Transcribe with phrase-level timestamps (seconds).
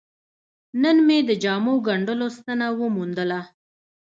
[0.81, 3.39] نن مې د جامو ګنډلو ستنه وموندله.